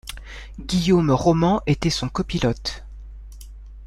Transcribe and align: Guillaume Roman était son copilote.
Guillaume 0.59 1.11
Roman 1.11 1.61
était 1.67 1.91
son 1.91 2.09
copilote. 2.09 2.83